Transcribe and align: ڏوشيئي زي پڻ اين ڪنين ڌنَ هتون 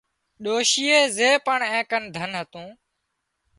ڏوشيئي 0.43 0.99
زي 1.17 1.29
پڻ 1.45 1.59
اين 1.71 1.85
ڪنين 1.91 2.11
ڌنَ 2.15 2.31
هتون 2.41 2.67